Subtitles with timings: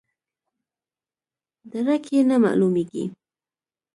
[1.71, 3.03] درک یې نه معلومیږي.